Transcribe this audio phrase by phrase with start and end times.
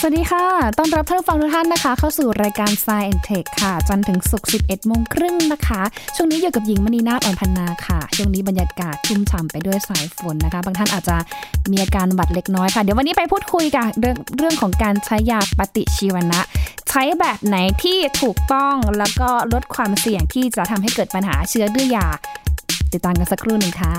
[0.00, 0.46] สวัสดีค่ะ
[0.78, 5.82] ต้อนรับท่านผู้ฟังทุกท่านนะคะ เข้าสู่รายการ Science Tech ค่ะ จันถึงศุกร์ 11 โมงครึ่งนะคะ
[6.16, 11.16] ช่วงนี้อยู่กับหญิงมณีนาฏอ่อนพันนาค่ะ ช่วงนี้บรรยากาศชุ่มฉ่ำไปด้วยสายฝนนะคะ บางท่านอาจจะ
[11.70, 16.40] มีอาการหวัดเล็กน้อยค่ะ เดี๋ยววันนี้ไปพูดคุยกันเรื่องเรื่องของการใช้ยาปฏิชีวนะ
[16.88, 22.06] ใช้แบบไหนที่ถูกต้องแล้วก็ลดความเสี่ยงที่จะทำให้เกิดปัญหาเชื้อดื้อยา
[22.92, 23.94] ติดตามกันสักครู่หนึ่งค่ะ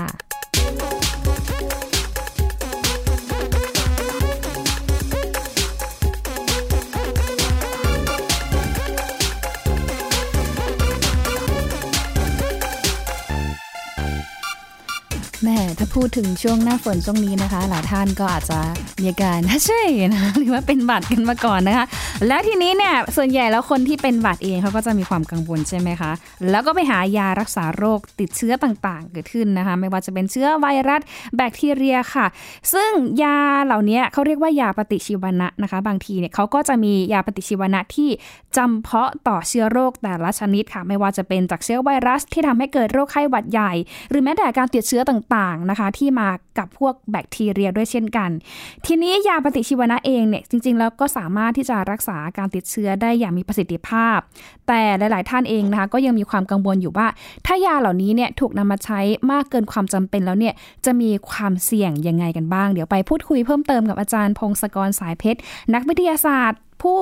[15.44, 18.58] แม่ถ้าพูดถึงช่วงหน้าฝนช่วงนี้นะคะ หลายท่านก็อาจจะ
[18.98, 19.82] มีอาการใช่
[20.14, 21.86] นะหรือว่าเป็นหวัดกันมาก่อนนะคะ
[22.26, 26.10] แล้วทีนี้เนี่ยส่วนใหญ่แล้วคนที่เป็นหวัดเองเขาก็จะมีความกังวลใช่ไหมคะ
[26.50, 31.00] แล้วก็ไปหายารักษาโรคติดเชื้อต่างๆ เกิดขึ้นนะคะ ไม่ว่าจะเป็นเชื้อไวรัส
[31.36, 32.26] แบคทีเรียค่ะ
[32.72, 32.90] ซึ่ง
[33.22, 38.10] ยาเหล่านี้เขาเรียกว่ายาปฏิชีวนะนะคะ บางทีเนี่ยเขาก็จะมียาปฏิชีวนะที่
[38.56, 43.72] จำเพาะต่อเชื้อโรคแต่ละชนิดค่ะ ไม่ว่าจะเป็นจากเชื้อไวรัสที่ทำให้เกิดโรคไข้หวัดใหญ่
[44.10, 48.30] หรือแม้แต่การติดเชื้อต่างๆนะคะ ที่มากับพวกแบคทีเรียด้วยเช่นกัน
[48.86, 54.18] ทีนี้ยาปฏิชีวนะเองเนี่ยจริง ๆ แล้วก็สามารถที่จะรักษาการติดเชื้อได้อย่างมีประสิทธิภาพ
[54.68, 57.06] แต่หลาย ๆ ท่านเองนะคะก็ยังมีความกังวลอยู่ว่า
[57.46, 59.00] ถ้ายาเหล่านี้เนี่ยถูกนำมาใช้
[59.32, 60.54] มากเกินความจำเป็นแล้วเนี่ย
[60.84, 65.40] จะมีความเสี่ยงยังไงกันบ้าง เดี๋ยวไปพูดคุยเพิ่มเติมกับอาจารย์พงศกรสายเพชร
[65.74, 66.98] นักวิทยาศาสตร์ผู้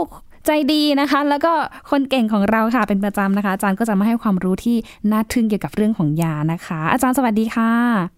[0.47, 1.53] ใจดีนะคะ แล้วก็
[1.91, 4.77] คนเก่งของเราค่ะเป็นประจำนะคะ อาจารย์ก็จะมาให้ความรู้ที่
[5.11, 8.16] น่าทึ่งเกี่ยวกับเรื่องของยานะคะ อาจารย์สวัสดีค่ะ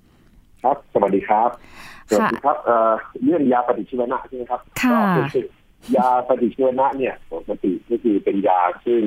[0.63, 1.51] ครับ สวัสดีครับ
[2.09, 2.93] สวัสค่ะดีครับเอ่อ
[3.25, 5.47] เรื่องยาปฏิชีวนะใช่ไหมครับค่ะก็คือ
[5.97, 9.03] ยาปฏิชีวนะเนี่ยปกติก็คือเป็นยาซึ่ง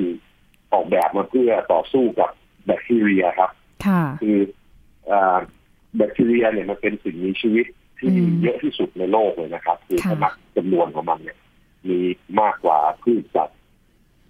[0.72, 2.30] ออกแบบมาเพื่อต่อสู้กับ
[2.66, 3.50] แบคทีเรียครับ
[3.86, 4.38] ค่ะคือ
[5.06, 5.38] เอ่อ
[5.96, 7.66] แบคทีเรียเนี่ยมันเป็นสิ่งมีชีวิต
[7.98, 11.38] ที่อืมเยอะที่สุดในโลกเลยนะครับ คือค่ะขนาดจำนวนของมันเนี่ย
[11.88, 11.98] มี
[12.40, 13.58] มากกว่าพืชสัตว์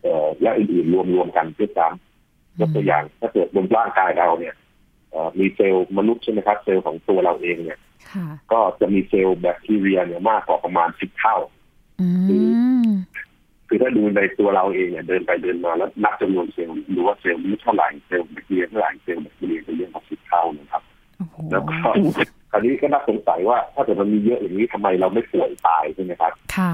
[0.02, 4.61] เอ่อและอื่นๆรวมๆกันด้วยซ้ำยกตัวอย่างถ้าเกิดบนร่างกายเราเนี่ยเอ่อ
[5.38, 7.80] มีเซลล์มนุษย์ใช่ไหมครับ เซลล์ของตัวเราเองเนี่ย
[8.12, 11.36] ค่ะก็จะมีเซลล์แบคทีเรียเนี่ยมากกว่าประมาณสิบเท่า
[12.00, 12.08] อื
[12.86, 12.90] ม
[13.68, 20.82] คือถ้าดูในตัวเราเองเนี่ยเดินไปเดินมาแล้วนับจำนวนเซลล์ดูว่าเซลล์นี้เท่าไหร่เซลล์แบคทีเรียเท่าไหร่เซลล์แบคทีเรียจะเยอะกว่าสิบเท่านะครับ
[21.18, 21.74] โอ้โหแล้วก็
[22.50, 26.72] คราวนี้ก็น่าสงสัยว่าถ้าเกิดมันมีเยอะอย่างนี้ทำไมเราไม่ป่วยตายใช่ไหมครับค่ะ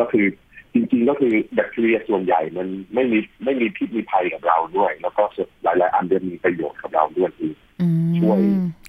[0.00, 0.26] ก็คือ
[0.74, 5.22] จริงๆก็คือแบคทีเรียส่วนใหญ่มันไม่มีไม่มีพิษมีภัยกับเราด้วย แล้วก็
[5.62, 7.67] หลายๆอันเดียมีประโยชน์กับเราด้วยคืออืม
[8.20, 8.40] ช่วย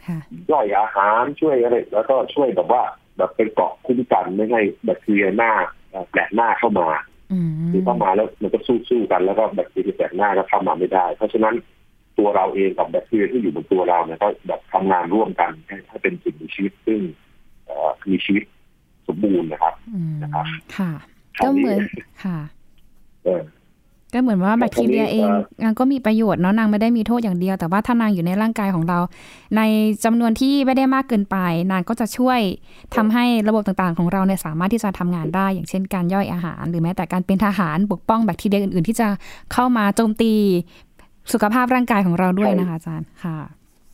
[0.08, 0.20] ค่ะ
[0.52, 2.84] ย่อยอาหารช่วยอะไรแล้วก็ช่วยแบบว่า
[3.18, 5.52] แบบเป็นเกราะคุ้มกันไม่ให้แบคทีเรียหน้า
[5.90, 6.88] เอ่อแปลกหน้าเข้ามา
[7.32, 11.56] อืมคือเข้ามาแล้วมันก็สู้สู้กันแล้วก็แบคทีเรียแปลกหน้าก็เข้ามาไม่ได้ เพราะฉะนั้น
[12.18, 17.00] ตัวเราเองกับแบคทีเรียที่อยู่บนตัวเราเนี่ยก็แบบทำงานร่วมกันให้ให้เป็นสิ่งมีชีวิตซึ่ง
[17.66, 18.44] เอ่อมีชีวิต
[19.08, 20.46] สมบูรณ์นะครับอืมนะครับ
[20.78, 20.92] ค่ะ
[21.38, 21.80] คราวนี้ก็เหมือน
[22.24, 22.38] ค่ะ
[23.24, 23.42] เออ
[24.14, 29.00] ก็เหมือนว่าแบคทีเรียเองเอ่อนางก็มีประโยชน์เนาะนางไม่ได้มีโทษอย่างเดียว แต่ว่าถ้านางอยู่ในร่างกายของเรา
[29.58, 29.62] ใน
[30.06, 31.38] จำนวนที่ไม่ได้มากเกินไป
[31.72, 32.40] นางก็จะช่วย
[32.96, 39.08] ทำให้ระบบต่างๆ ของเราเนี่ยสามารถที่จะทำงานได้ อย่างเช่นการย่อยอาหาร หรือแม้แต่การเป็นทหารปกป้องแบคทีเรียอื่น ๆ ที่จะ
[39.54, 40.32] เข้ามาโจมตี
[41.34, 43.38] สุขภาพร่างกายของเราด้วยนะคะอาจารย์ค่ะ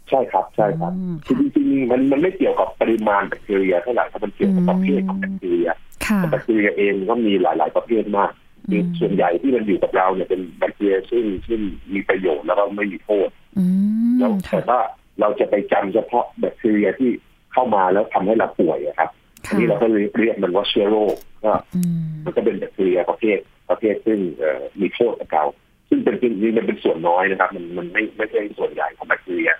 [0.09, 5.69] ใช่ครับใช่ครับอืมคือจริงๆมันมันไม่เกี่ยวกับปริมาณแบคทีเรียเท่าไหร่ครับมันเกี่ยวกับประเภทของแบคทีเรีย
[6.07, 8.31] ค่ะแบคทีเรียเองก็มีหลาย ๆ ประเภทมาก
[8.69, 11.61] คืออืมส่วนใหญ่ที่มันอยู่กับเราเนี่ยเป็นแบคทีเรียซึ่งซึ่ง
[11.93, 13.63] มีประโยชน์แล้วก็ไม่มีโทษอื
[14.11, 14.79] มแล้วค่ะแต่ว่า
[15.19, 17.09] เราจะไปจำเฉพาะแบคทีเรียที่
[17.53, 19.09] เข้ามาแล้วทำให้เราป่วยอะครับ
[19.47, 19.87] อันนี้เราก็
[20.19, 23.37] เรียกมันว่าเชื้อโรคก็อืมมันก็เป็นแบคทีเรียประเภท
[23.69, 25.43] ประเภทซึ่งเอ่อมีโทษกับเรา
[25.89, 29.51] ซึ่งเป็นจริงนี่มันเป็นส่วนน้อยนะครับ มันมันไม่ไม่ใช่ส่วนใหญ่ของแบคทีเรีย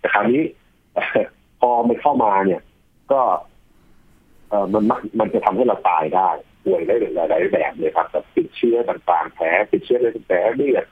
[0.00, 0.42] แต่คราวนี้
[1.60, 2.60] พอมันเข้ามาเนี่ย
[3.12, 3.20] ก็
[4.48, 6.30] เอ่อมันมักมันจะทำให้เราตายได้
[6.64, 10.84] ป่วยได้หลายๆแบบเลยครับแบบติดเชื้อต่างๆแผลติดเชื้อในแผลเลือด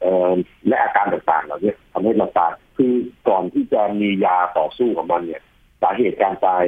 [0.00, 0.34] เอ่อ
[0.68, 2.92] และอาการต่างๆเหล่านี้ทำให้เราตายคือ
[3.28, 5.42] ก่อนที่จะมียาต่อสู้กับมันเนี่ย
[5.82, 6.64] สาเหตุการตาย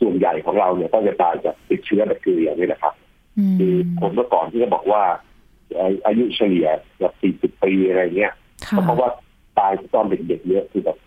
[0.00, 2.94] ส่วนใหญ่ของเราเนี่ยก็จะตายจากติดเชื้อแบคทีเรียนี่แหละครับ
[3.38, 5.02] อืมคือคนเมื่อก่อนที่จะบอกว่า
[5.78, 6.68] อาอายุเฉลี่ย
[7.00, 7.14] แบบ
[7.50, 8.32] 40ปีอะไรเงี้ย
[8.68, 9.08] ค่ะก็เพราะว่า
[9.58, 10.98] ตายตอนเด็กๆเยอะคือแบบ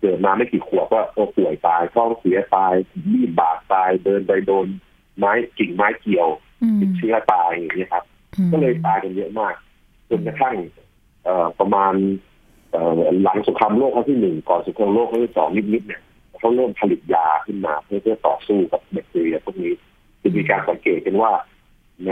[0.00, 2.74] เกิดมาไม่กี่ขวบก็โอ้ป่วยตายท้องเสียตาย
[3.12, 4.66] มีดบาดตายเดินไปโดน
[5.18, 6.28] ไม้กิ่งไม้เกี่ยว
[6.62, 8.04] อืมติดเชื้อตายอย่างเงี้ยครับ
[8.38, 9.54] อืมก็เลยตายกันเยอะมาก
[10.10, 10.54] จนกระทั่ง
[11.24, 11.94] เอ่อประมาณ
[12.72, 16.02] เอ่อหลังสงครามโลกครั้งที่หนึ่งก่อนสงครามโลกครั้งที่สองนิดๆเนี่ย
[16.38, 19.72] เขาเริ่มผลิตยาขึ้นมาเพื่อเพื่อต่อสู้กับแบคทีเรียพวกนี้
[20.22, 21.32] จะมีการสังเกตกันว่า
[22.06, 22.10] ใน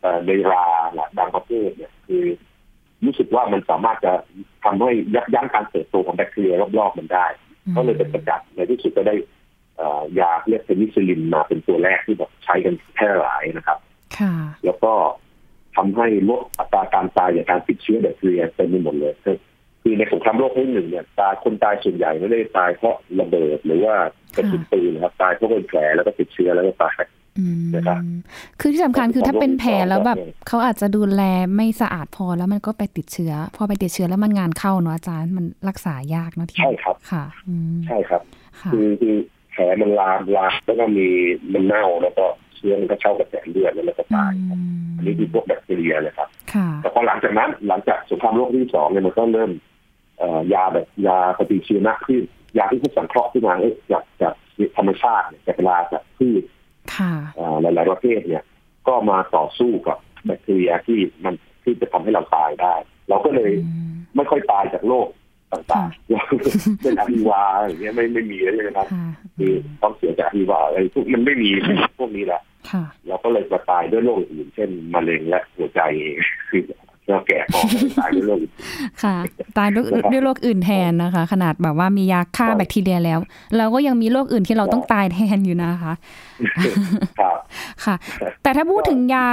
[0.00, 0.64] เอ่อในรา
[0.94, 2.24] หลายบางประเภทเนี่ยคือ
[3.04, 4.12] รู้สึกว่ามันสามารถจะ
[4.64, 7.26] ทำให้ยับยั้งการเติบโตของแบคทีเรียรอบๆมันได้
[7.76, 9.37] ก็เลยเป็นประจักษ์ในที่สุดก็ได้เอ่อ
[10.20, 13.78] ยาเรียกเพนิซิลินมาเป็นตัวแรกที่แบบใช้กันแพร่หลายนะครับ
[14.18, 14.34] ค่ะ
[14.64, 14.92] แล้วก็
[15.76, 19.36] ทำให้ลดอัตราการตายจากการติดเชื้อแบคทีเรียเต็มไปหมดเลยคือ
[19.82, 23.94] คือในสงครามโลกครั้งหนึ่งเนี่ยตายคนตายส่วนใหญ่ไม่ได้ตายเพราะระเบิดหรือว่า
[24.36, 26.94] กระสุนปืนนะครับ ตายเพราะเป็นแผลแล้วก็ติดเชื้อแล้วก็ตาย
[27.38, 27.98] อืมนะครับ
[28.60, 31.22] คือที่สำคัญคือถ้าเป็นแผลแล้วแบบใช่เขาอาจจะดูแล
[31.56, 38.22] ไม่สะอาดพอแล้วมันก็ไปติดเชื้อ พอไปติดเชื้อแล้วมันงานเข้าเนาะอาจารย์มันรักษายากเนาะที่ใช่ครับค่ะอืมใช่ครับ
[38.60, 41.08] ค่ะคือคือแผลมันลามลามแล้วก็มี
[41.52, 42.24] มันเน่าแล้วก็
[42.56, 49.50] เชื้อมันก็เข้ากระแสเลือดแล้วก็ตายครับอืมอันนี้คือพวกแบคทีเรียนะครับค่ะแต่พอหลังจากนั้นหลังจากสงครามโลกที่สองเนี่ยมันก็เริ่ม
[50.18, 52.22] เอ่อยาแบบยาปฏิชีวนะขึ้น
[52.58, 54.34] ยาที่เขาสังเคราะห์ขึ้นมาเอ้ยจากจาก
[54.76, 56.42] ธรรมชาติเนี่ยจากลาจากพืช
[56.96, 58.42] ค่ะอ่าหลายๆประเภทเนี่ย
[58.88, 61.34] ก็มาต่อสู้กับแบคทีเรียที่มัน
[61.64, 62.74] ที่จะทำให้เราตายได้
[63.08, 65.08] เราก็เลยอืมไม่ค่อยตายจากโรค
[65.52, 69.06] ต่างค่ะๆเป็นอะฮิวาอย่างเงี้ยไม่ไม่มีแล้วใช่ไหมครับค่ะ
[69.38, 69.52] คือ
[69.82, 71.48] ต้องเสียจากอะฮิวาอะไรพวกมันไม่มี
[71.98, 72.40] พวกนี้แหละ
[72.70, 75.80] ค่ะเราก็เลยมาตายด้วยโรคอื่นเช่นมะเร็งและหัวใจ
[76.50, 76.62] คือ
[77.10, 77.60] เราแก่พอ
[78.00, 78.52] ตายด้วยโรคอื่น
[79.02, 79.14] ค่ะ
[79.58, 83.18] ตายด้วยนะครับด้วยโรคอื่นแทนนะคะ ขนาดแบบว่ามียาฆ่าครับแบคทีเรียแล้ว
[83.56, 85.94] เราก็ยังมีโรคอื่นที่เราครับต้องตายแทนอยู่นะคะ
[87.20, 87.36] ครับ
[87.84, 87.94] ค่ะ
[88.42, 89.26] แต่ถ้าพูดถึงยา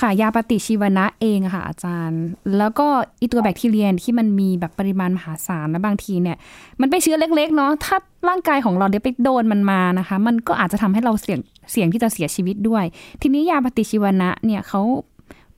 [0.00, 2.22] ค่ะยาปฏิชีวนะเองอะค่ะอาจารย์
[2.58, 2.86] แล้วก็
[3.20, 6.36] อีตัวแบคทีเรียที่มันมีแบบปริมาณมหาศาลและบางทีเนี่ย
[6.80, 7.96] มันเป็นเชื้อเล็กๆเนาะถ้า
[8.28, 11.40] ร่างกายของเราได้ไปโดนมันมานะคะ มันก็อาจจะทำให้เราเสี่ยง
[11.72, 12.84] เสี่ยงที่จะเสียชีวิตด้วย
[13.22, 14.82] ทีนี้ยาปฏิชีวนะเนี่ยเขา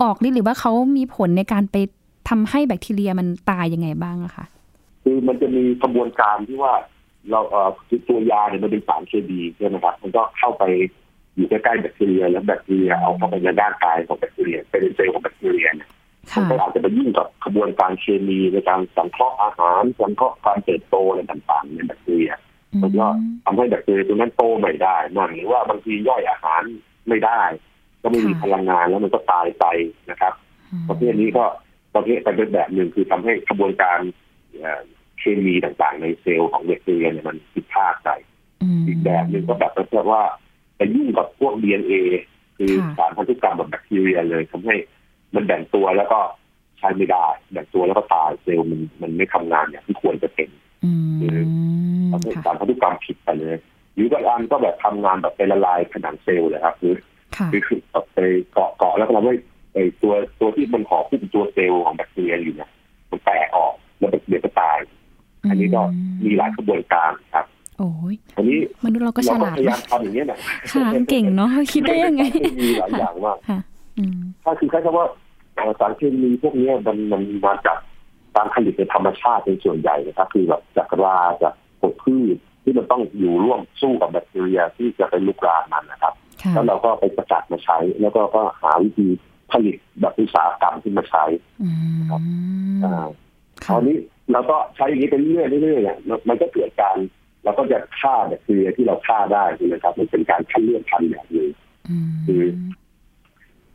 [0.02, 1.76] ออกฤทธิ์หรือว่าเขามีผลในการไป
[2.28, 4.44] ทำให้แบคทีเรียมันตายยังไงบ้างอะคะ
[5.04, 6.72] คือมันจะมีกระบวนการที่ว่า
[7.30, 7.70] เราเอ่อ
[8.08, 10.64] ตัวยาเนี่ยมันเป็นสารเคมีใช่ไหมครับมันก็เข้าไป
[11.36, 15.90] อยู่ใกล้ๆแบคทีเรียแล้วแบคทีเรียเอาเข้าไปในร่างกายของแบคทีเรียเป็นเซลล์ของแบคทีเรียเนี่ย
[16.34, 22.32] มันค่ะก็อาจจะไปยุ่งกับกระบวนการเคมีในการสังเคราะห์อาหารสังเคราะห์การเติบโตอะไรต่างๆ ในแบคทีเรีย
[22.82, 23.06] มันก็
[23.44, 26.62] ทำให้แบคทีเรียตัวนั้นโตไม่ได้นั่นหรือว่าบางทีย่อยอาหาร
[27.08, 27.40] ไม่ได้
[28.02, 29.64] ก็ไม่มีพลังงานแล้วมันก็ตายไป
[30.10, 30.34] นะครับ
[30.88, 31.44] ประเภทนี้ก็
[31.94, 33.98] ประเภทเป็นแบบหนึ่งคือทำให้กระบวนการ
[34.56, 34.82] เอ่อ
[35.18, 38.10] เคมีต่างๆ ในเซลล์ของแบคทีเรียเนี่ยมันผิดพลาดไป
[38.80, 40.22] มอีกแบบหนึ่งก็แบบเรียกว่า
[40.80, 41.94] ไปยุ่งกับพวก DNA
[42.58, 44.74] คือค่ะสารพันธุกรรมแบบแบคทีเรียเลยทำให้
[45.34, 46.18] มันแบ่งตัวแล้วก็
[46.78, 50.48] ใช้ไม่ได้แบ่งตัวแล้วก็ตายเซลล์มันมันไม่ทำงานอย่างที่ควรจะเป็น
[50.84, 50.90] อื
[51.40, 51.42] ม
[52.10, 53.56] ทำให้ค่ะสารพันธุกรรมผิดไปเลย
[53.94, 56.94] หรือบางอันก็แบบทำงานแบบไปละลายผนังเซลล์เลยครับคือ
[57.36, 58.18] ค่ะคือคือแบบไป
[58.52, 59.34] เกาะเกาะแล้วก็ทำให้
[59.74, 62.70] ไอ้ตัวตัวที่มันห่อหุ้มตัวเซลล์ของแบคทีเรียอยู่เนี่ย
[63.10, 64.78] มันแตกออกแล้วเดี๋ยวก็ตาย
[65.48, 65.82] อันนี้ก็
[66.24, 67.46] มีหลายกระบวนการครับ
[67.80, 70.38] โอ้ยอันนี้มนุษย์เราก็ฉเราก็ลาดพยายามนะทำอย่างนี้ยนะ
[70.72, 72.22] ค่ะเก่งเนาะคิดได้ยังไง
[72.60, 73.58] มีหลายอย่างมากค่ะ
[73.98, 75.06] อืมถ้าคือแค่คำว่า
[75.54, 77.78] เอ่อสารเคมีพวกเนี้ยมันมันมาจาก
[78.36, 89.06] การผลิตในธรรมชาติเป็นส่วนใหญ่นะครับคือแบบจากราจากผลพืชที่มันต้องอยู่ร่วมสู้กับแบคทีเรียที่จะไปลุกรานมันนะครับค่ะแล้วเราก็ไปประจักษ์มาใช้ แล้วก็ก็หาวิธี
[89.52, 91.24] ผลิตแบบอุตสาหกรรมที่มาใช้
[91.62, 91.68] อื
[91.98, 92.00] ม
[92.84, 93.06] อ่า
[93.64, 93.96] คค่ะราวนี้
[94.32, 96.96] เราก็ใช้อย่างนี้ไปเรื่อยๆเรื่อยๆเนี่ยมันมันก็เกิดการ
[97.44, 101.50] เราก็จะฆ่าแบคทีเรียที่เราฆ่าได้ใช่ไหมครับ มันเป็นการคัดเลือกพันธุ์แบบหนึง
[101.90, 102.42] อืมคือ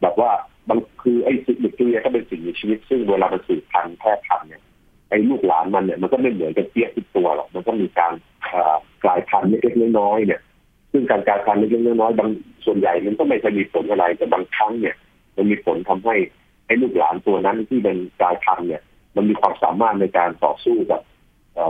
[0.02, 0.32] แบบว่า
[0.70, 4.62] บางคือไอ้สิ่งแบคทีเรียก็เป็นสิ่งมีชีวิต ซึ่งเวลามันสืบพันธุ์แพร่พันธุ์เนี่ย
[5.10, 8.14] ไอ้ลูกหลานมันเนี่ยมันก็ไม่เหมือนกับเตี้ยทุกตัวหรอกมันก็มีการ
[8.46, 10.42] อ่ากลายพันธุ์เล็กๆน้อยๆเนี่ย
[10.92, 12.30] ซึ่งการกลายพันธุ์เล็กๆน้อยๆบาง
[12.66, 14.96] ส่วนใหญ่มันก็ไม่เคยมีผลอะไรแต่บางครั้งเนี่ย
[15.36, 16.16] มันมีผลทำให้
[16.66, 18.82] ไอ้ลูกหลานตัวนั้นที่เป็นกลายพันธุ์เนี่ย
[19.16, 21.15] มันมีความสามารถในการต่อสู้กับเอ่อ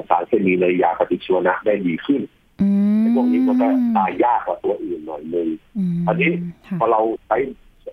[0.10, 2.22] สารเคมีในยาปฏิชีวนะได้ดีขึ้น
[2.62, 5.48] อืมไอ้พวกนี้มันก็ตายยากกว่าตัวอื่นหน่อยนึง
[5.96, 6.32] มอันนี้
[6.66, 7.38] ค่ะพอเราใช้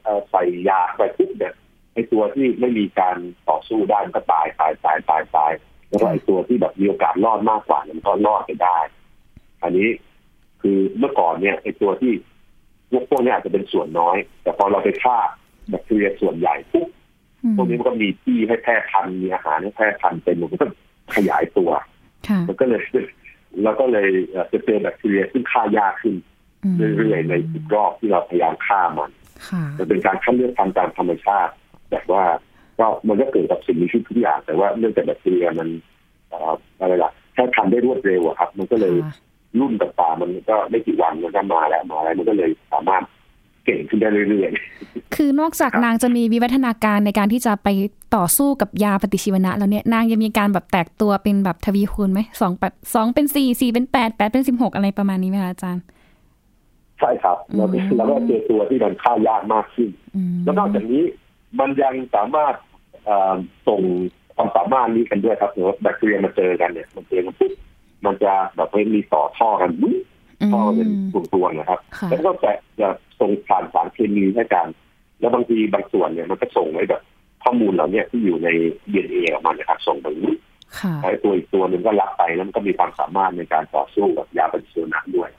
[0.03, 1.55] เอ่อใส่ยาไปปุ๊บเนี่ย
[1.95, 3.17] ไอ้ตัวที่ไม่มีการ
[3.49, 5.53] ต่อสู้ได้มันก็ตายตายตายตายตาย
[5.89, 8.79] แล้วก็ไอ้ตัวที่แบบมีโอกาสรอดมากกว่าเนี่ยมันก็รอดไปได้
[9.63, 9.89] อันนี้
[10.63, 12.13] คือเมื่อก่อนเนี่ยไอ้ตัวที่
[12.91, 15.19] พวกพวกเนี้อาจจะเป็นส่วนน้อย แต่พอเราไปฆ่า
[15.69, 16.89] แบคทีเรียส่วนใหญ่ปุ๊บ
[17.43, 20.67] อืมพวกนี้มันก็มีที่ให้แพร่พันธุ์มีอาหารให้แพร่พันธุ์เต็มมันก็
[21.17, 21.71] ขยายตัว
[22.29, 22.83] ค่ะมันก็เลย
[23.63, 26.15] เราก็เลยเอ่อจะเจอแบคทีเรียซึ่งฆ่ายากขึ้น
[26.79, 29.11] มเรื่อยๆในอีกรอบที่เราพยายามฆ่ามัน
[29.49, 31.53] ค่ะมันเป็นการคัดเลือกพันธุ์ตามธรรมชาติ
[31.91, 32.23] แต่ว่า
[32.79, 35.69] ก็มันก็เกิดกับสิ่งมีชีวิตทุกอย่างแต่ว่าเนื่องจากแบคทีเรียมัน
[36.29, 39.15] เอ่ออะไรล่ะแค่ทำได้รวดเร็วอะครับ มันก็เลยค่ะ
[39.61, 43.03] รุ่นต่างๆมันก็ไม่กี่วันมันก็มาแล้วมาแล้วมันก็เลยสามารถ
[43.65, 44.51] เก่งขึ้นได้เรื่อย
[45.15, 47.69] คือนอกจากครับนางจะมีวิวัฒนาการในการที่จะไป
[48.17, 61.03] ต่อสู้กับยาปฏิชีวนะแล้วเนี่ยนางยังมีการแบบแตกตัวเป็นแบบทวีคูณไหมสองแบบสองเป็นสี่สี่เป็นแปดแปดเป็นสิบหกอะไรประมาณนี้ไหมคะอาจารย์ๆใช่ครับแล้วก็อืมแล้วก็เจอตัวที่มันฆ่ายากมากขึ้นอืมแล้วนอกจากนี้
[61.59, 62.55] มันยังสามารถ
[63.05, 63.35] เอ่อ
[63.67, 63.81] ส่ง
[64.37, 67.53] ความสามารถนี้กันด้วยครับเดี๋ยวแบคทีเรียมาเจอกันเนี่ยมันเจอกันปุ๊บ
[68.05, 69.71] มันจะแบบไม่มีต่อท่อกัน
[70.43, 70.89] วุ้ยท่อเป็น
[71.35, 71.81] ตัวๆนะครับ
[72.11, 72.89] แล้วก็จะจะ
[73.21, 74.67] ส่งผ่านสารเคมีให้กัน
[75.21, 77.03] แล้วบางทีบางส่วนเนี่ยมันก็ส่งไว้แบบ
[77.45, 78.49] ข้อมูลเหล่านี้ที่อยู่ใน
[78.93, 80.37] ดีเอ็นเอออกมานะครับส่งไปนู้น
[81.03, 85.31] ไอ้ตัวอีกตัวหนึ่งก็รับไปแล้วมันก็มีความสามารถในการต่อสู้กับยาปฏิชีวนะด้วย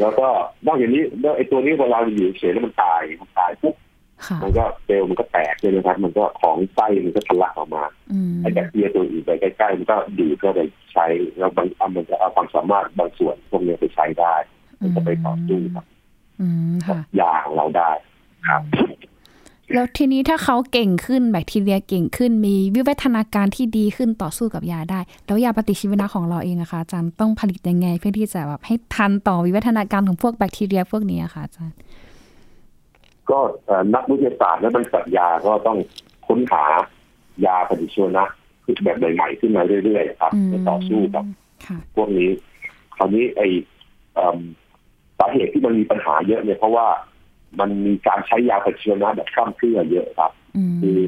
[0.00, 0.28] แล้วก็
[0.66, 3.74] นอกจากนี้แล้วไอ้ตัวนี้เวลาอยู่เฉยแล้วมันตายมันตายปุ๊บ
[4.44, 7.84] มันก็เซลล์มันก็แตกเลยนะครับ มันก็ของไส้มันก็ทะลักออกมา
[8.40, 10.60] ไอ้แบคทีเรียตัวอื่นไปใกล้ๆมันก็ดูดก็ไป
[10.92, 11.06] ใช้
[11.38, 14.34] แล้วบางมันจะเอาความสามารถบางส่วนพวกนี้ไปใช้ได้
[14.80, 15.84] มันจะไปต่อสู้กับ
[17.20, 17.90] ยาของเราได้
[18.48, 18.62] ครับ
[19.74, 31.76] แล้วทีนี้ถ้าเขาเก่งขึ้นแบคทีเรียเก่งขึ้นมีวิวัฒนาการที่ดีขึ้นต่อสู้กับยาได้ แล้วยาปฏิชีวนะของเราเองอะคะอาจารย์ต้องผลิตยังไง เพื่อที่จะแบบให้ทันต่อวิวัฒนาการของพวกแบคทีเรียพวกนี้อะคะอาจารย์
[33.30, 33.38] ก็
[33.94, 35.78] นักวิทยาศาสตร์และบริษัทยาก็ต้อง
[36.26, 36.64] ค้นหา
[37.46, 38.26] ยาปฏิชีวนะ
[38.64, 40.32] คือแบบใหม่ๆขึ้นมาเรื่อยๆครับ
[40.68, 41.24] ต่อสู้กับ
[41.94, 42.30] พวกนี้
[42.96, 43.42] คราวนี้ไอ
[45.18, 46.86] สาเหตุที่มันมีปัญหาเยอะเนี่ยเพราะว่า
[47.60, 50.32] มันมีการใช้ยาปฏิชีวนะแบบข้ามเครือเยอะครับ
[50.80, 50.98] คือ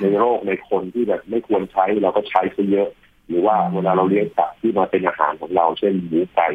[0.00, 2.88] ในโรคในคนที่แบบไม่ควรใช้เราก็ใช้ซะเยอะ
[3.28, 6.48] หรือว่าเวลาเราเลี้ยงสัตว์ที่มาเป็นอาหารของเรา เช่นหมูไก่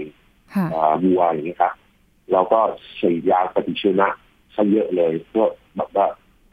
[1.04, 1.74] วัวอย่างนี้ครับ
[2.32, 2.60] เราก็
[2.98, 4.10] ใช้ยาปฏิชีวนะ
[4.56, 5.46] ซะเยอะเลยเพื่อ
[5.78, 6.06] แบบว่า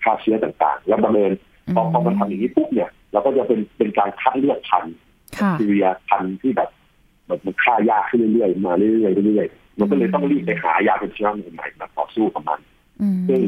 [0.02, 1.32] ฆ่าเชื้อต่างๆ แล้วบังเอิญ
[1.74, 4.96] พอพอมันทำอย่างนี้ปุ๊บเนี่ยเราก็จะเป็นเป็นการคัดเลือกพันธุ์
[5.58, 6.70] ทีเรียพันธุ์ที่แบบ
[7.26, 12.60] แบบมันฆ่ายากขึ้นเรื่อยๆมาเรื่อยๆเรื่อยๆมันก็เลยต้องรีบไปหายาปฏิชีวนะใหม่มาต่อสู้กับมัน
[13.28, 13.40] ซึ่ง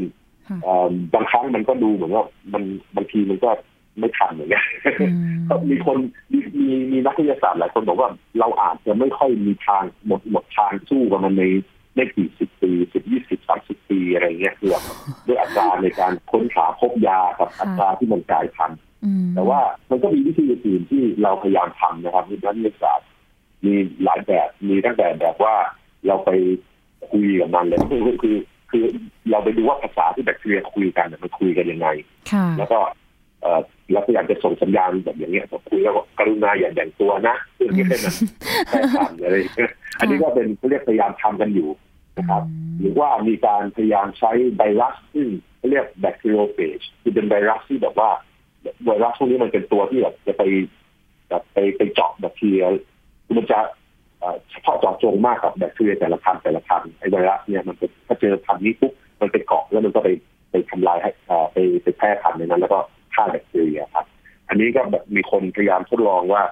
[1.14, 2.62] บางครั้งมันก็ดูเหมือนว่ามัน
[2.96, 3.50] บางทีมันก็
[3.98, 4.64] ไม่ทันอย่างเงี้ย
[5.70, 5.96] มีคน
[6.32, 8.08] มีมีมีนักวิทยาศาสตร์หลายคนบอกว่า
[8.40, 11.44] เราอาจจะไม่ค่อยมีทางหมดหมดทางสู้กับมันใน
[11.98, 14.70] ในกี่สิบปีสิบยี่สิบสามสิบปีอะไรเงี้ยคือ
[15.26, 18.80] ด้วยอัตราในการค้นหาพบยากับอัตราที่มันกลายพันธุ์
[19.34, 23.08] แต่ว่ามันก็มีวิธีอื่นที่เราพยายามทำนะครับในนักวิทยาศาสตร์
[23.64, 23.74] มี
[24.04, 25.54] หลายแบบมีตั้งแต่แบบว่า
[26.06, 26.30] เราไป
[27.10, 28.36] คุยกับมันเลยคือคือ
[28.70, 28.84] คือ
[29.30, 31.88] เราไปดูว่าภาษาที่แบคทีเรียคุยกันมันคุยกันยังไง
[32.58, 32.78] แล้วก็
[33.42, 33.60] เออ
[33.92, 38.14] เราพยายามจะส่งสัญญาณแบบอย่างเงี้ยผมคุยแล้วกรุณาอย่าแบ่งตัวนะเพื่อที่ให้มัน
[38.68, 39.36] แค่ทำอะไร
[40.00, 41.68] อันนี้ก็เป็นเรียกพยายามทำกันอยู่
[42.18, 42.42] นะครับ
[42.80, 45.28] หรือว่ามีการพยายามใช้ไวรัสซึ่ง
[45.70, 48.10] เรียกแบคทีเรียเฟจคือเป็นไวรัสที่แบบว่า
[48.86, 50.42] ไวรัสพวกนี้มันเป็นตัวที่แบบจะไป
[51.28, 52.64] แบบไปไปเจาะแบคทีเรีย
[53.38, 53.58] มันจะ
[54.50, 60.08] เฉพาะเจาะจงมากกับแบคทีเรียแต่ละพันแต่ละพันไอไวรัสเนี่ยมันถ้าเจอพันนี้ปุ๊บมันไปเกาะแล้วมันก็ไป
[60.50, 61.10] ไปทำลายให้
[61.52, 62.78] ไปไปแพร่พันในนั้น แล้วก็
[63.14, 64.06] ฆ่าแบคทีเรียครับ
[64.48, 66.42] อันนี้ก็แบบมีคนพยายามทดลองว่า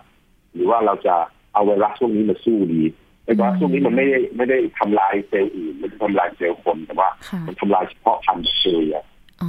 [0.55, 1.15] หรือว่าเราจะ
[1.55, 2.83] เอาไวรัสพวกนี้มาสู้ดี
[3.27, 7.09] ไอไวรัสพวกนี้มันไม่ได้ไม่ได้ทำลายเซลล์อื่นมันทำลายเซลล์คนแต่ว่า
[7.47, 8.99] มันทำลายเฉพาะพันธุ์แบคทีเรีย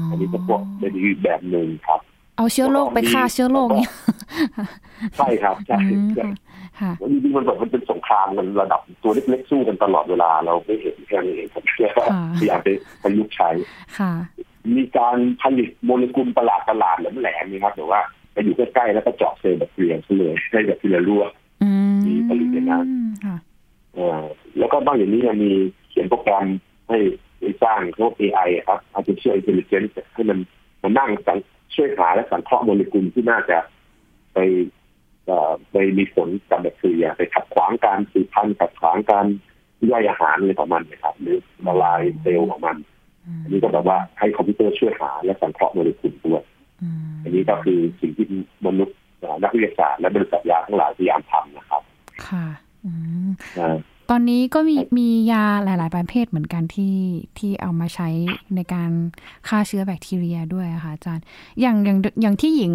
[0.10, 2.00] อันนี้ก็พวกเป็นอีกแบบหนึ่งครับ
[2.38, 3.92] เอาเชื้อโรคไปฆ่าเชื้อโรคเนี่ย
[5.18, 5.80] ใช่ครับใช่
[6.16, 6.26] ใช่
[7.12, 12.08] จริงๆมันแบบมันเป็นสงครามมันระดับตัวเล็กๆสู้กันตลอดเวลาเราไม่เห็นแค่นี้เองผมเชื่อว่า
[12.40, 12.70] พยายามไป
[13.04, 13.50] ประยุกต์ใช้
[14.76, 18.02] มีการผลิตโมเลกุลประหลาดประหลาดแหลมๆนี่ครับแต่ว่า
[18.34, 21.24] ไปอยู่ใกล้ๆแล้วก็เจาะเซลล์แบคทีเรียเลยให้แบคทีเรียรั่ว
[22.06, 22.86] มีผลิตอย่างนั้น
[24.60, 25.54] แล้วก็นอกจากนี้ยังมี
[25.90, 26.46] เขียนโปรแกรม
[26.90, 27.00] ให้
[27.64, 30.40] สร้างพวก AI ครับ artificial intelligence ให้มัน
[30.84, 31.38] มันนั่งสัง
[31.76, 33.58] ช่วยหาและสังเคราะห์โมเลกุลที่น่าจะ
[34.34, 34.38] ไป
[35.72, 39.26] ไปมีผลกับแบคทีเรียไปขัดขวางการสืบพันธุ์ขัดขวางการ
[39.90, 42.78] ย่อยอาหารอะไรของมันนะครับ หรือละลายเซลล์ของมัน
[43.44, 46.42] อันนี้ก็แบบว่าให้คอมพิวเตอร์ช่วยหาและสังเคราะห์โมเลกุลด้วย
[47.24, 48.28] อันนี้ก็คือสิ่งที่
[48.66, 48.98] มนุษย์
[49.44, 51.82] นักวิทยาศาสตร์และบริษัทยาทั้งหลายพยายามทำนะครับ
[52.28, 52.46] ค่ะ
[54.10, 56.96] ตอนนี้ก็มีมียาหลาย ๆ ประเภทเหมือนกันที่
[57.38, 58.10] ที่เอามาใช้
[58.56, 58.92] ในการ
[59.48, 61.26] ฆ่าเชื้อแบคทีเรียด้วยค่ะอาจารย์
[61.62, 62.74] อย่างอย่างอย่างที่หญิง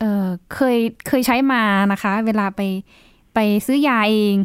[0.00, 0.76] เออเคย
[1.08, 2.60] เคยใช้มานะคะ เวลาไป
[3.34, 4.36] ไปซื้อยาเอง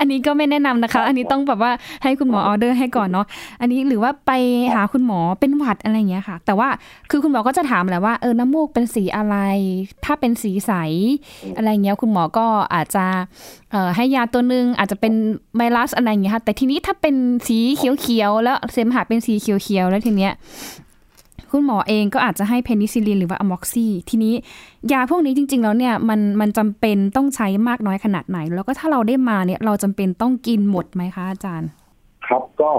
[0.00, 1.72] อันนี้ก็ไม่แนะนำนะคะ อันนี้ต้องแบบว่า
[2.02, 3.26] ให้คุณหมอออเดอร์ให้ก่อนเนาะ
[3.60, 4.32] อันนี้หรือว่าไป
[4.74, 6.68] หาคุณหมอเป็นหวัดอะไรเงี้ยค่ะ แต่ว่า
[7.10, 9.36] คือคุณหมอก็จะถามแหละว่าเออน้ำมูกเป็นสีอะไร
[10.04, 10.72] ถ้าเป็นสีใส
[11.56, 13.04] อะไรเงี้ยคุณหมอก็อาจจะ
[13.70, 15.14] เอ่อให้ยาตัวนึงอาจจะเป็น
[15.56, 17.14] ไวรัสอะไรเงี้ยค่ะ แต่ทีนี้ถ้าเป็น
[17.46, 20.32] สีเขียวๆแล้วเสมหะเป็นสีเขียวๆแล้วทีเนี้ย
[21.50, 24.34] คุณหมอเองก็อาจจะให้เพนิซิลินหรือว่าอะม็อกซีทีนี้
[24.92, 31.70] ยาพวกนี้จริง ๆ แล้วเนี่ยมันมันจำเป็นต้องใช้มากน้อยขนาดไหน แล้วก็ถ้าเราได้มาเนี่ยเราจำเป็นต้องกินหมดไหมคะอาจารย์
[32.26, 32.70] ครับก็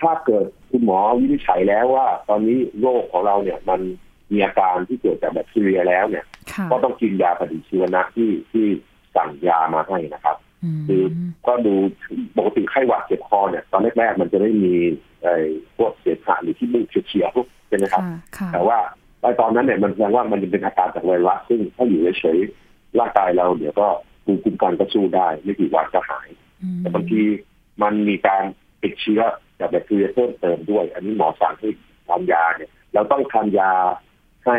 [0.00, 3.80] ถ้าเกิดคุณหมอวินิจฉัยแล้วว่า ตอนนี้โรคของเราเนี่ยมัน
[4.32, 6.24] มีอาการที่เกิดจากแบคทีเรียแล้วเนี่ย
[6.70, 8.66] ก็ต้องกินยาปฏิชีวนะที่ที่
[9.16, 10.36] สั่งยามาให้นะครับ
[10.88, 11.02] คือ
[11.46, 11.74] ก็ดู
[12.36, 14.74] ปกติไข้หวัดเจ็บคอเนี่ย ตอนแรกๆมันจะไม่มี
[15.22, 15.36] ไอ้
[15.76, 17.32] พวกเสมหะหรือที่มูกเฉียว
[17.68, 18.02] ใช่ไหมครับ
[18.52, 18.78] แต่ว่า
[19.20, 23.88] ในตอนนั้นเนี่ยมันแสดงว่ามันเป็นอาการจากไวรัสซึ่งถ้าอยู่เฉยๆร่างกายเราเดี๋ยวก็
[24.24, 26.28] ภูมิคุ้มกันก็สู้ได้ ไม่กี่วันก็หาย
[26.62, 27.20] อืมแต่บางที
[27.82, 28.42] มันมีการ
[28.82, 29.22] ติดเชื้อ
[29.58, 31.68] จากแบคทีเรียเพิ่มเติมด้วย อันนี้หมอสั่งให้
[32.08, 33.70] ทานยาเนี่ย เราต้องทานยา
[34.46, 34.58] ให้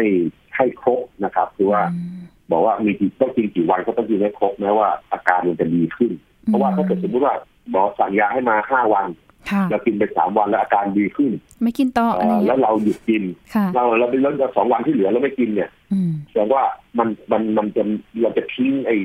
[0.56, 2.20] ให้ครบนะครับ คือว่าอืม
[2.52, 6.12] บอกว่ามีกี่ต้องกินกี่วันก็ต้องกินให้ครบแม้ว่าอาการมันจะดีขึ้น
[6.46, 7.36] เพราะว่าถ้าเกิดสมมติว่า
[7.72, 9.29] หมอสั่งยาให้มาห้าวันค่ะ
[9.72, 11.32] เรากินไปสามวันแล้วอาการดีขึ้น
[11.64, 16.64] ไม่กินต่ออะไรเอ่อเงี้แล้ยวเราหยุดกินค่ะเราเราเป็นแล้วสองวันที่เหลือเราไม่กินเนี่ยอืมแสดงว่า
[16.98, 17.84] มันมันมันจะ
[18.22, 18.96] เราจะทิ้งไอ้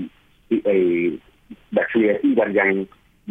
[0.67, 0.77] ไอ้
[1.73, 2.69] แบคทีเรียที่มันยัง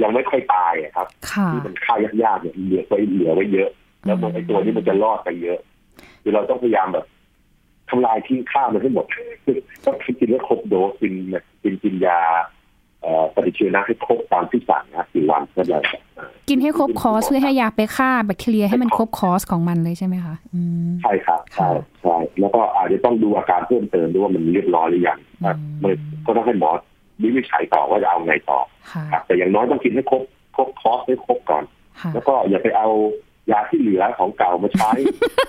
[0.01, 3.69] ยังไม่ค่อยตายอะครับค่ะที่มันฆ่ายากๆเนี่ยเหลือไว้เหลือไว้เยอะ
[4.05, 5.59] แล้วมันไอ้ตัวนี้มันจะรอดไปเยอะ
[6.21, 7.05] คือเราต้องพยายามแบบ
[7.89, 9.05] ทำลายทิ้งข้าวมันให้หมด
[9.85, 11.13] ต้องกินให้ครบโดสกิน
[11.63, 12.43] กินกินยาเอ่อ
[13.35, 15.81] ปฏิชีวนะให้ครบตามที่สั่งนะสี่วันก็เลย
[16.15, 21.69] เอ่อกินให้ครบคอร์สเพื่อให้ยาไปฆ่าแบคทีเรียให้มันครบคอร์สของมันเลยใช่ไหมคะอืมใช่ครับใช่
[22.01, 25.93] ใช่แล้วก็อาจจะต้องดูอาการเพิ่มเติมด้วยว่ามันเรียบร้อยหรือยังอืมมัน
[26.25, 26.69] ก็ต้องให้หมอ
[27.21, 28.59] วินิจฉัยต่อว่าจะเอาไงต่อ
[28.91, 30.23] ค่ะครับแต่อย่างน้อยต้องกินให้ครบ
[30.55, 31.63] ครบคอร์สให้ครบก่อน
[32.01, 32.89] ค่ะแล้วก็อย่าไปเอา
[33.51, 34.91] ยาที่เหลือของเก่ามาใช้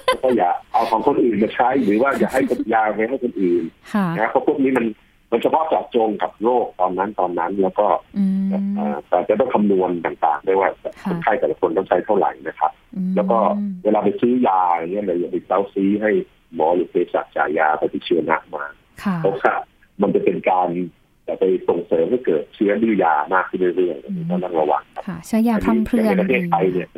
[0.06, 2.42] แล้วก็อย่าเอาของคนอื่นมาใช้ หรือว่าอย่าให้
[2.74, 4.86] ยาไปให้คนอื่นค่ะนะเพราะพวกนี้มัน
[5.34, 7.86] มันเฉพาะเจาะจงกับโรคตอนนั้นตอนนั้นแล้วก็
[8.18, 10.70] อืมเอ่อแต่จะต้องคำนวณต่างๆด้วยว่า
[11.02, 13.38] ค่ะคนไข้แต่ละคนต้องใช้เท่าไหร่นะครับอืมแล้วก็
[13.84, 16.10] เวลาไปซื้อยาอย่างเงี้ยเลยอย่าไปเต้าซีให้
[16.54, 18.64] หมอหรือเภสัชจ่ายยาปฏิชีวนะมา
[19.04, 19.52] ค่ะเพราะว่า
[20.02, 20.68] มันจะเป็นการ
[21.28, 26.88] จะไปส่งเสริมให้เกิดเชื้อดื้อยามากขึ้นเรื่อยๆอันนี้ต้องระวังครับค่ะใช้ยาพร่ำเพรื่อนในประเทศไทยเนี่ย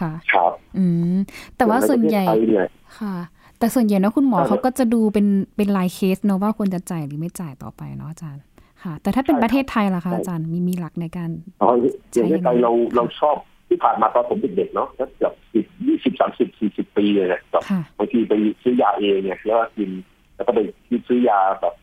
[0.00, 1.16] ค่ะครับ อืม
[1.56, 2.66] แต่ว่าส่วนใหญ่ใประเทศไทยเนี่ย
[2.98, 3.14] ค่ะ
[3.58, 8.42] แต่ส่วนใหญ่เนอะคุณหมอเออเขาก็จะดูเป็นเป็นรายเคสเนอะว่าควรจะจ่ายหรือไม่จ่ายต่อไปเนาะอาจารย์
[8.82, 11.30] ค่ะ แต่ถ้าเป็นใช่ประเทศไทยล่ะคะใช่อาจารย์มีมีหลักในการ
[11.62, 11.70] อ๋อ
[12.12, 13.36] อย่างในไทยเราเราชอบ
[13.68, 19.90] ที่ผ่านมาตอนผมเด็กๆเนาะก็เกือบสิบยี่สิบสามสิบสี่สิบปีเลยนะแบบค่ะบางทีไปซื้อยาเองเนี่ยแล้วก็กิน
[20.34, 20.60] แล้วก็ไป
[21.08, 21.74] ซื้อยาแบบ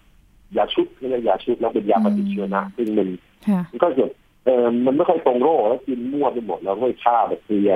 [0.58, 3.10] ยาชุดไม่ใช่ยาชุดแล้วเป็นยาปฏิชีวนะซึ่งมัน
[3.48, 4.12] ค่ะมันก็เกิด
[4.46, 7.76] เออมันไม่ค่อยตรงโรคแล้วกินมั่วไปหมดแล้วก็ไปฆ่าแบคทีเรีย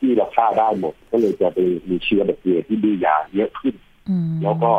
[0.00, 3.74] ที่เราฆ่าได้หมด ก็เลยจะไปมีเชื้อแบคทีเรียที่ดื้อยาเยอะขึ้น
[4.08, 4.72] อืมแล้วก็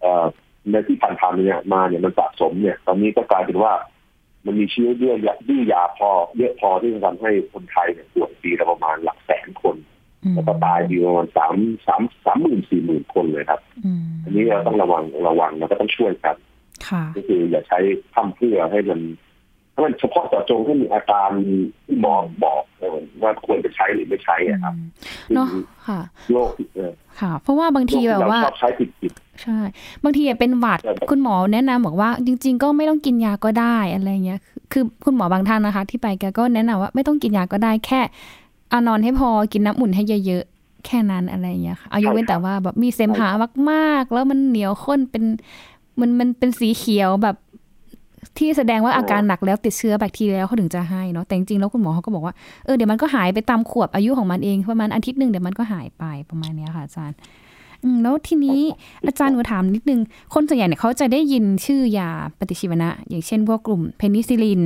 [0.00, 0.24] เอ่อ
[0.70, 3.72] ในที่ผ่านๆเนี่ยมาเนี่ยมันสะสมเนี่ย ตอนนี้ก็กลายเป็นว่า
[4.46, 9.76] มันมีเชื้อดื้อยาดื้อยาพอเยอะพอที่จะทำให้คนไทยเนี่ยป่วยปีละประมาณหลักแสนคน
[10.24, 11.54] มแล้วก็ตายปีประมาณสาม
[11.86, 16.36] สามสามหมื่นสี่หมื่นคนเลยครับอืมอันนี้เราต้องระวังระวังแล้วก็ต้องช่วยกัน
[16.88, 17.78] ค่ะก็คืออย่าใช้
[18.14, 19.31] ทำเพื่อให้มันถ้า
[19.82, 21.30] มันเฉพาะเจาะจงให้มีอาการ
[21.86, 22.14] ที่หมอ
[22.44, 24.74] บอกเออว่าควรจะใช้หรือไม่ใช้อะครับ
[25.34, 25.48] เนาะ
[25.86, 26.00] ค่ะ
[26.32, 29.58] โรคเออค่ะ เพราะว่าบางโรคทีที่แบบเราว่าชอบใช้ผิดผิดใช่
[30.02, 34.40] บางทีอะเป็นหวัดใช่ครับคุณหมอแนะนำบอกว่า จริง ๆ ก็ไม่ต้องกินยาก็ได้อะไรเงี้ย
[34.72, 38.00] คือคือคุณหมอบางท่านนะคะ ที่ไปแกก็แนะนำว่าไม่ต้องกินยาก็ได้แค่
[38.72, 43.28] อานอนให้พอกินน้ำอุ่นให้เยอะๆแค่นั้นอะไรเงี้ยค่ะเอายกเว้นแต่ว่าแบบมีเสมหา
[43.70, 45.24] มากๆแล้วมันเหนียวข้นเป็น
[46.00, 47.36] มันมันเป็นสีเขียวแบบ
[48.38, 57.16] ที่แสดงว่าอาการหนักแล้วติดเชื้อแบคทีเรียแล้วเขาถึงจะให้เนาะแต่จริงๆแล้วคุณหมอเขาก็บอกว่าเออเดี๋ยวมันก็หายไปตามขวบอายุของมันเองประมาณอาทิตย์หนึ่งเดี๋ยวมันก็หายไปประมาณเนี้ยค่ะอาจารย์
[57.82, 58.60] อืมแล้วทีนี้
[59.06, 60.00] อาจารย์หนูถามนิดนึง
[60.34, 62.08] คนส่วนใหญ่เนี่ยเขาจะได้ยินชื่อยา
[62.38, 64.62] ปฏิชีวนะ อย่างเช่นพวกกลุ่มเพนิซิลิน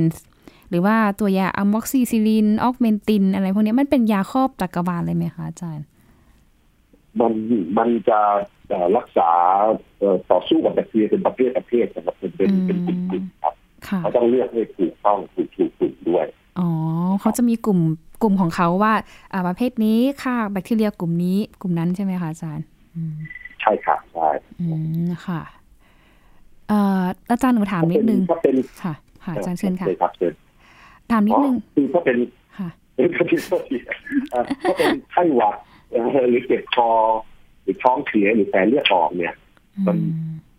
[0.69, 5.85] หรือว่าตัวยาอะม็อกซิซิลิน Augmentin อะไรพวกเนี้ยมันเป็นยาครอบจักรวาลเลยไหมคะอาจารย์
[7.19, 7.33] มัน
[7.77, 8.19] มันจะ
[8.69, 9.29] เอ่อรักษา
[9.99, 13.53] เอ่อต่อสู้กับแบคทีเรียเป็นประเภทประเภทนะครับเป็นเป็นเป็นกลุ่มๆครับ
[13.87, 16.25] ค่ะเขาต้องเลือกให้ถูกต้องถูกถูกถูกด้วย
[16.59, 16.69] อ๋อ
[17.21, 17.79] เขาจะมีกลุ่ม
[18.21, 18.93] กลุ่มของเขาว่า
[19.33, 23.15] อ่าประเภทนี้ฆ่าแบคทีเรียกลุ่มนี้กลุ่มนั้นใช่ไหมคะอาจารย์อืม
[23.61, 24.65] ใช่ครับใช่อื
[25.07, 25.41] มค่ะ
[26.67, 30.33] เอ่ออาจารย์หนูถามนิดนึงถ้าเป็นค่ะค่ะอาจารย์เชิญค่ะเชิญครับเชิญ
[31.11, 32.17] ถามนิดนึงอ๋อคือถ้าเป็น
[32.57, 33.39] ค่ะเป็นถ้าเป็น
[34.31, 36.89] เอ่อถ้าเป็นไข้หวัดเอ่อ หรือเจ็บคอ
[37.63, 39.33] หรือท้องเสียหรือแผลเลือดออกเนี่ย
[39.87, 39.97] มัน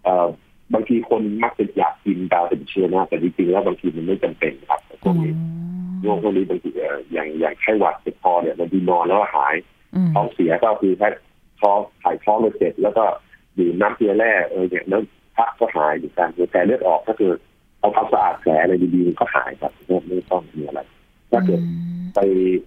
[0.03, 0.27] เอ่อ
[0.75, 5.33] บางทีคนมักจะอยากกินดาวเป็นเชื้อนะแต่จริงๆแล้วบางทีมันไม่จำเป็นครับพวกนี้
[6.03, 9.55] โรคพวกนี้บางทีเอ่ออย่างอย่างไข้หวัดเจ็บคอเนี่ยบางทีนอนแล้วก็หาย
[9.95, 11.09] อืมท้องเสียก็คือแค่
[11.61, 13.05] ท้องถ่ายท้องเลยเสร็จ แล้วก็
[13.59, 15.03] ดื่มน้ำเกลือแร่เออเนี่ยแล้ว
[15.37, 17.33] พักก็หายอยู่กันแผลเลือดออกก็คือ
[17.81, 20.81] เอาความสะอาดแผลอะไรดีๆมันก็หายครับไม่ไม่ต้องมีอะไร
[21.33, 21.61] ถ้าเกิด
[22.15, 22.21] ไป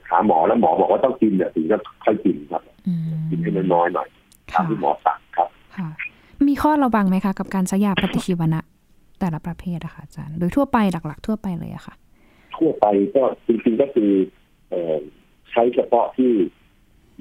[0.09, 4.07] หาหมอแล้วหมอบอกว่าต้องกินเนี่ยถึงจะค่อยกินครับอืมกินให้น้อยๆหน่อย
[4.53, 5.89] ตามที่หมอสั่งครับค่ะ
[6.47, 8.61] มีข้อระวังไหมคะ กับการใช้ยาปฏิชีวนะ
[9.19, 11.95] แต่ละประเภทอะค่ะอาจารย์โดยทั่วไปหลัก ๆ ทั่วไปเลยอะค่ะ
[12.57, 14.11] ทั่วไปก็จริงๆก็คือ
[14.69, 14.95] เอ่อ
[15.51, 16.31] ใช้เฉพาะที่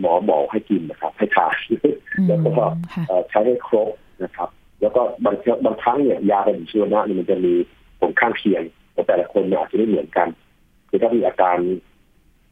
[0.00, 2.50] หมอบอกให้กินนะครับ ให้ทานอืมแล้วก็
[2.94, 3.88] ค่ะเอ่อใช้ให้ครบ
[4.24, 4.48] นะครับ
[4.80, 7.52] แล้วก็บางเทื่อบางครั้งเนี่ยยาปฏิชีวนะเนี่ยมันจะมี
[8.00, 10.28] ผลข้างเคียงแต่แต่ละคนเนี่ยอาจจะไม่เหมือนกัน
[10.90, 11.58] คือถ้ามีอาการ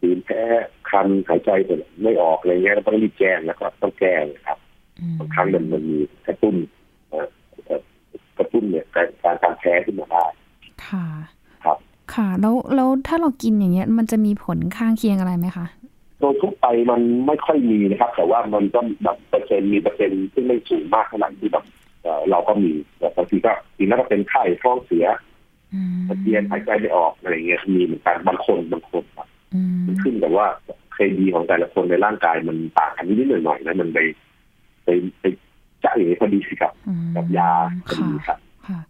[0.01, 0.43] ผื่นแพ้
[0.91, 1.51] คันหายใจ
[2.03, 4.59] ไม่ออกอะไรเงี้ยก็ต้องรีบแจ้งนะครับ ต้องแก้นะครับ
[4.99, 6.55] อืมบางครั้งมันมันมีกระตุ้น
[7.09, 7.27] เอ่อ
[7.65, 7.81] เอ่อ
[8.39, 10.25] กระตุ้นเนี่ยการการการแพ้ขึ้นมาได้
[10.87, 11.07] ค่ะ
[11.65, 11.79] ครับ
[12.15, 15.67] ค่ะแล้วแล้วแล้วถ้าเรากินอย่างเงี้ย มันจะมีผลข้างเคียงอะไรไหมคะ
[16.21, 21.65] โดยทั่วไปมันไม่ค่อยมีนะครับ แต่ว่ามันก็แบบเปอร์เซ็นต์มีเปอร์เซ็นต์ซึ่งไม่สูงมากเท่าไหร่ที่แบบ
[22.03, 25.07] เอ่อเราก็มีแต่บางทีก็ทีนั้นก็เป็นไข้ท้องเสีย
[25.75, 30.47] อืมอาเจียนหายใจไม่ออกอะไรเงี้ยมีเหมือนกันบางคนบางคนครับอืมมันขึ้นกับว่า
[30.93, 33.99] เคดีของแต่ละคนในร่างกายมันต่างกันนิดๆหน่อยๆนะมันไป
[34.85, 34.89] ไป
[35.21, 35.25] ไป
[35.83, 37.51] จะเอ๋พอดีกับอืมกับยา
[37.87, 38.81] พอค่ะดีครับค่ะ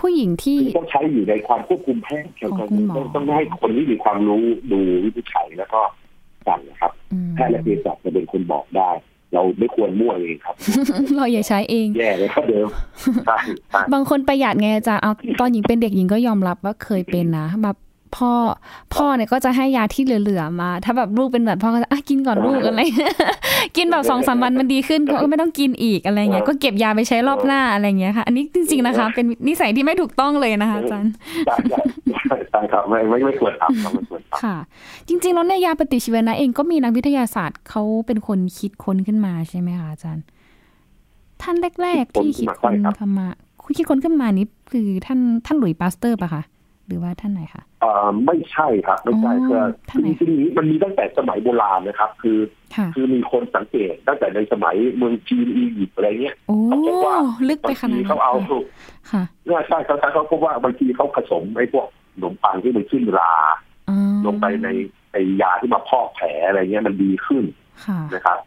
[0.00, 4.42] ผู้หญิงที่ซึ่งต้องใช้อยู่ในความควบคุมแพทย์ของคุณหมอต้องต้องให้คนที่มีความรู้
[4.72, 5.80] ดูวินิจฉัยแล้วก็
[6.46, 8.90] สั่งนะครับอืมแพทย์และเภสัชจะเป็นคนบอกได้
[9.34, 10.54] เราไม่ควรมั่วเองครับ
[11.16, 12.68] เราอย่าใช้เองแย่เลยครับเดิม
[13.26, 13.38] ใช่
[13.70, 17.76] ใช่บางคนประหยัดไงอาจารย์เอาตอนหญิงเป็นเด็กหญิงก็ยอมรับว่าเคยเป็นนะแบบ
[18.16, 18.32] พ่อ
[18.94, 22.80] พ่อเนี่ยก็จะให้ยาที่เหลือๆมา ถ้าแบบลูกเป็นแบบพ่อก็จะอะกินก่อนลูกอะไร
[23.76, 31.12] กินแบบสองสามวันมันดีขึ้นก็ไม่ต้องกินอีกอะไรเงี้ย ก็เก็บยาไปใช้รอบหน้าอะไรเงี้ยค่ะ อันนี้จริง ๆนะคะ เป็นนิสัยที่ไม่ถูกต้องเลยนะคะอาจารย์
[31.46, 31.80] ใช่ใช่
[32.24, 34.56] ใช่ใช่ครับไม่ไม่ไม่ควรทำครับไม่ควรทำค่ะ
[35.08, 40.24] จริงๆแล้วเนี่ยยาปฏิชีวนะเองก็มีนักวิทยาศาสตร์เขาเป็นคนคิดค้นขึ้นมาใช่ไหมคะอาจารย์
[41.42, 43.28] ท่านแรกๆที่คิดค้นขึ้นมา
[43.76, 46.42] คิดค้นขึ้นมานี้คือท่านท่านหลุยส์ปาสเตอร์ปะคะ
[46.86, 52.38] หรือว่าท่านไหนคะเอ่อไม่ใช่ครับ ไม่ใช่อ๋อคือท่านไหนจริงๆมันมีตั้งแต่สมัยโบราณนะครับ คือ
[52.76, 57.16] ค่ะคือมีคนสังเกตตั้งแต่ในสมัยเมืองจีนอียิปต์อะไรเงี้ยโอ้เขาพบว่า
[57.48, 58.60] ลึกไปบางขนาดทีนั้นเขาเอาค่ะ
[59.10, 63.34] ค่ะเนี่ยใช่เขาเขาพบว่าบางทีเขาผสมไอ้พวกขนมปังที่มันขึ้นรา
[63.90, 64.68] อ๋อลงไปใน
[65.12, 67.44] ไอ้ยาที่มาพอกแผลอะไรเงี้ยมันดีขึ้น
[67.86, 68.38] ค่ะนะครับ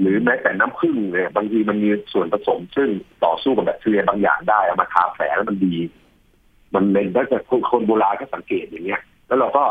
[0.00, 2.88] หรือแม้แต่น้ำผึ้งเนี่ยบางทีมันมีส่วนผสมซึ่ง
[3.24, 5.74] ต่อสู้กับแบคทีเรียบางอย่างได้เอามาทาแผลแล้วมันดี
[6.74, 9.64] มันเป็นตั้งแต่คนคนโบราณก็สังเกตอย่างเงี้ย แล้วเราก็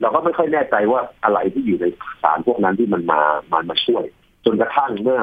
[0.00, 1.86] เราก็ไม่ค่อยแน่ใจว่าอะไรที่อยู่ใน
[2.22, 4.04] สารพวกนั้นที่มันมามันมาช่วย
[4.44, 5.20] จนกระทั่งเมื่อ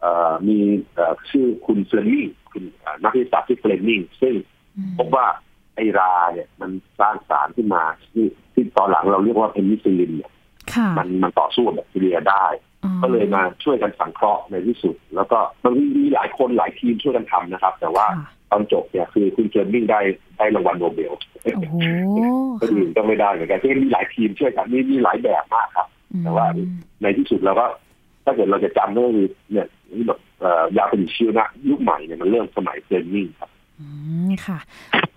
[0.00, 0.58] เอ่อมี
[0.94, 4.34] เอ่อชื่อคุณเฟลมิงคุณเอ่อนักวิทยาศาสตร์ที่เฟลมิงซึ่ง
[4.76, 5.26] อืมพบว่า
[5.74, 10.32] ไอ้ราเนี่ยมันสร้างสารขึ้นมาที่ที่ตอนหลังเราเรียกว่าเพนิซิลินเนี่ย
[10.74, 12.46] ค่ะมันมันต่อสู้กับแบคทีเรียได้
[12.84, 20.00] อ๋อก็เลยมาช่วยกันสังเคราะห์ในที่สุด แล้วก็มันมีมีหลายคนหลายทีมช่วยกันทำนะครับ แต่ว่าค่ะ ตอนจบเนี่ยคือคุณเจอร์มิงได้
[20.38, 21.12] ได้รางวัลโนเบล
[21.56, 21.76] โอ้โห
[22.60, 25.88] คนอื่นก็ไม่ได้เหมือนกันที่มีหลายทีมช่วยกันมีมีหลายแบบมากครับ
[26.22, 26.70] แต่ว่าอืม
[27.02, 27.66] ในที่สุดเราก็
[28.24, 33.86] ถ้าเกิดเราจะจำก็คือเนี่ยนี่แบบเอ่อยาปฏิชีวนะ ยุคใหม่เนี่ยมันเริ่มสมัยเจอร์มิงครับอื
[34.28, 34.58] มค่ะ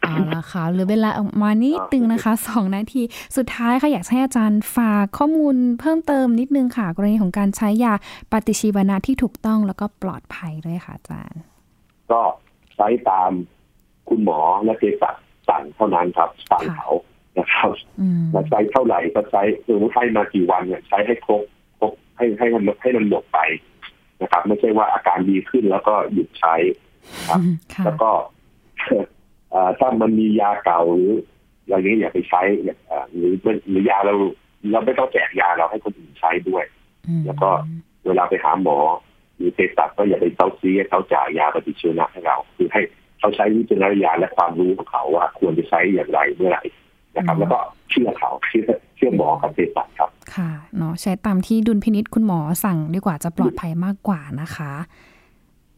[0.02, 3.02] เอาละค่ะเหลือเวลาออกมานิดนึงนะคะสองนาที
[3.38, 7.94] สุดท้ายค่ะอยากให้อาจารย์ฝากข้อมูลเพิ่มเติมนิดนึงค่ะ กรณีของการใช้ยา
[8.32, 11.42] ปฏิชีวนะที่ถูกต้องแล้วก็ปลอดภัยด้วยค่ะอาจารย์
[12.12, 12.22] ก็
[12.80, 13.32] ใช้ตาม
[14.10, 15.15] คุณหมอและเภสัช
[15.50, 16.89] สั่งเท่านั้นครับสั่งเขา
[17.38, 21.44] นะครับอืมเราใช้เท่าไหร่ก็ใช้สมมติให้มากี่วันเนี่ยใช้ให้ครบ
[21.80, 23.39] ครบให้ให้มันให้มันหมดไป
[24.22, 26.56] นะครับ ไม่ใช่ว่าอาการดีขึ้นแล้วก็หยุดใช้
[27.30, 27.39] ครับ
[27.74, 28.10] ค่ะแล้วก็
[29.52, 31.12] เอ่อถ้ามันมียาเก่าหรือ
[31.63, 33.34] อะไรนี้อย่าไปใช้อย่าเอ่อหรือ
[33.70, 34.13] หรือยาเรา
[34.72, 36.65] เราไม่ต้องแจกยาเราให้คนอื่นใช้ด้วย
[37.08, 37.50] อืมแล้วก็
[38.06, 38.78] เวลาไปหาหมอ
[39.39, 42.82] หรือเภสัชก็อย่าไปเซาซีให้เขาจ่ายยาปฏิชีวนะให้เรา คือให้
[43.19, 46.63] เขาใช้วิจารณญาณและความรู้ของเขาว่าควรจะใช้อย่างไรเมื่อไหร่
[47.15, 54.73] นะครับ แล้วก็เชื่อเขาเชื่อเชื่อหมอกับเภสัชครับ ค่ะเนาะใช้ตามที่ดุลพินิษคุณหมอสั่งดีกว่าจะปลอดภัยมากกว่านะคะ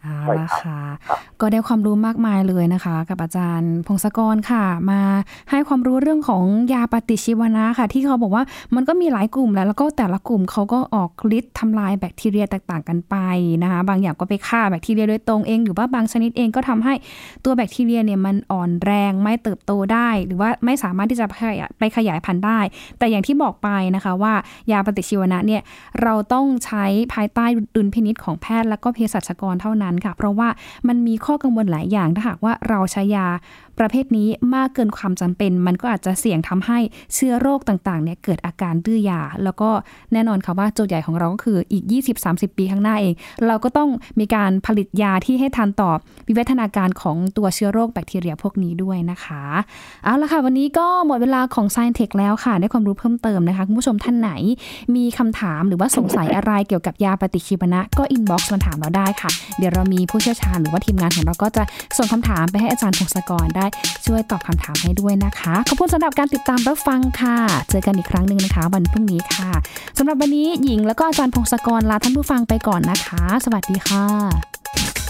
[0.03, 5.01] เอาใช่ละครับค่ะครับก็ได้ความรู้มากมายเลยนะคะ กับอาจารย์ พงศกรค่ะ มา
[5.49, 8.43] ให้ความรู้เรื่องของยาปฏิชีวนะค่ะ ที่เขาบอกว่า
[8.75, 13.15] มันก็มีหลายกลุ่มแล้ว แล้วก็แต่ละกลุ่มเขาก็ออกฤทธิ์ทำลายแบคทีเรียแตกต่างกันไป
[13.63, 16.93] นะคะ บางอย่างก็ไปฆ่าแบคทีเรียโดยตรงเอง หรือว่าบางชนิดเองก็ทำให้
[17.45, 22.59] ตัวแบคทีเรียเนี่ยมันอ่อนแรงไม่เติบโตได้ หรือว่าไม่สามารถที่จะไปขยายไปขยายพันธุ์ได้
[22.97, 24.33] แต่อย่างที่บอกไปนะคะว่า
[24.71, 25.61] ยาปฏิชีวนะเนี่ย
[26.01, 30.47] เราต้องใช้ภายใต้ดุลพินิษของแพทย์ และก็เภสัชกรเท่านั้นค่ะ เพราะว่า
[30.87, 33.27] มันมีข้อกังวลหลายอย่างถ้าหากว่าเราใช้ยา
[33.79, 36.79] ประเภทนี้มากเกินความจำเป็น มันก็อาจจะเสี่ยงทำให้
[37.13, 39.69] เชื้อโรคต่างๆเนี่ยเกิดอาการดื้อยา แล้วก็
[40.13, 41.83] แน่นอนค่ะว่าโจทย์ใหญ่ของเราก็คืออีก
[42.21, 43.13] 20-30 ปีข้างหน้าเอง
[43.47, 45.91] เราก็ต้องมีการผลิตยาที่ให้ทันต่อ
[46.27, 49.43] วิวัฒนาการของตัวเชื้อโรคแบคทีเรียพวกนี้ด้วยนะคะ
[50.03, 54.31] เอาละค่ะวันนี้ก็หมดเวลาของ Science Tech แล้วค่ะ ได้ความรู้เพิ่มเติมนะคะคุณผู้ชมท่านไหน
[54.95, 61.63] มีคำถามหรือว่าสงสัยอะไรเกี่ยวกับยาปฏิชีวนะก็ inbox มาถามเราได้ค่ะ เดี๋ยวเรามีผู้เชี่ยวชาญหรือว่าทีมงานของเราก็จะ
[61.97, 63.65] ส่งคำถามไปให้อาจารย์พงศกรได้
[64.05, 67.37] ช่วยตอบคำถามให้ด้วยนะคะ ขอบคุณสำหรับการติดตามรับฟังค่ะ
[67.69, 69.51] เจอกันอีกครั้งหนึ่งนะคะ วันพรุ่งนี้ค่ะ
[69.97, 75.00] สำหรับวันนี้หญิงแล้วก็อาจารย์พงศกรลาท่านผู้ฟังไปก่อนนะคะ สวัสดีค่ะ